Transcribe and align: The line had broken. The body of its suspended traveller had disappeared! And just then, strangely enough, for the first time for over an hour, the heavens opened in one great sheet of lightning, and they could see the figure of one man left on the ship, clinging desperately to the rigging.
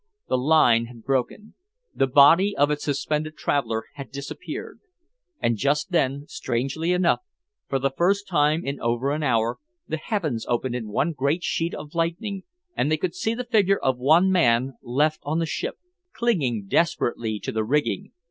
The 0.29 0.37
line 0.39 0.85
had 0.85 1.03
broken. 1.03 1.53
The 1.93 2.07
body 2.07 2.57
of 2.57 2.71
its 2.71 2.83
suspended 2.85 3.37
traveller 3.37 3.83
had 3.93 4.09
disappeared! 4.09 4.79
And 5.39 5.57
just 5.57 5.91
then, 5.91 6.25
strangely 6.25 6.91
enough, 6.91 7.21
for 7.69 7.77
the 7.77 7.91
first 7.91 8.27
time 8.27 8.63
for 8.65 8.81
over 8.83 9.11
an 9.11 9.21
hour, 9.21 9.59
the 9.87 9.97
heavens 9.97 10.43
opened 10.49 10.73
in 10.73 10.87
one 10.87 11.11
great 11.11 11.43
sheet 11.43 11.75
of 11.75 11.93
lightning, 11.93 12.41
and 12.75 12.91
they 12.91 12.97
could 12.97 13.13
see 13.13 13.35
the 13.35 13.43
figure 13.45 13.77
of 13.79 13.99
one 13.99 14.31
man 14.31 14.73
left 14.81 15.19
on 15.21 15.37
the 15.37 15.45
ship, 15.45 15.75
clinging 16.13 16.65
desperately 16.65 17.37
to 17.39 17.51
the 17.51 17.63
rigging. 17.63 18.11